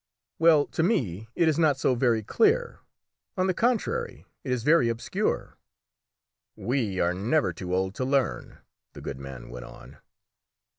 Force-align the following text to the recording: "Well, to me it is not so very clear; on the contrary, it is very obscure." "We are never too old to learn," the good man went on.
"Well, 0.39 0.65
to 0.65 0.81
me 0.81 1.27
it 1.35 1.47
is 1.47 1.59
not 1.59 1.77
so 1.77 1.93
very 1.93 2.23
clear; 2.23 2.79
on 3.37 3.45
the 3.45 3.53
contrary, 3.53 4.25
it 4.43 4.51
is 4.51 4.63
very 4.63 4.89
obscure." 4.89 5.59
"We 6.55 6.99
are 6.99 7.13
never 7.13 7.53
too 7.53 7.75
old 7.75 7.93
to 8.01 8.03
learn," 8.03 8.57
the 8.93 9.01
good 9.01 9.19
man 9.19 9.51
went 9.51 9.65
on. 9.65 9.97